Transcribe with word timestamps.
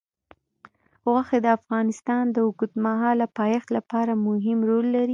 غوښې 1.07 1.39
د 1.43 1.47
افغانستان 1.59 2.23
د 2.31 2.37
اوږدمهاله 2.45 3.25
پایښت 3.37 3.69
لپاره 3.77 4.11
مهم 4.27 4.59
رول 4.69 4.85
لري. 4.95 5.09